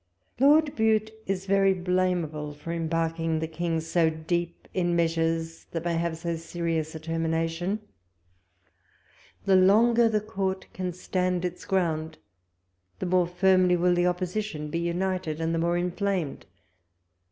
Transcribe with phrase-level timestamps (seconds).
[0.39, 5.93] Lord Bute is very blamable for em))arking the King so deep in measures that may
[5.95, 7.81] have so serious a termination.
[9.45, 12.15] The longer the Coui't can stand its groimd,
[12.97, 16.47] the more firmly will the opposition be united, and the more inflamed.